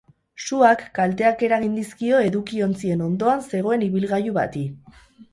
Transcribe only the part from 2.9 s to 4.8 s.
ondoan zegoen ibilgailu bati.